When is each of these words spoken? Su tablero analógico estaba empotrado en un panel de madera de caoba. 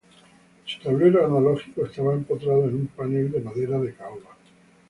Su 0.65 0.79
tablero 0.81 1.23
analógico 1.27 1.85
estaba 1.85 2.15
empotrado 2.15 2.63
en 2.63 2.73
un 2.73 2.87
panel 2.87 3.29
de 3.31 3.39
madera 3.39 3.77
de 3.77 3.93
caoba. 3.93 4.35